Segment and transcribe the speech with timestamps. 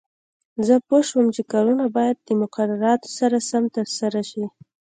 [0.67, 4.45] زه پوه شوم چې کارونه باید د مقرراتو سره سم ترسره شي.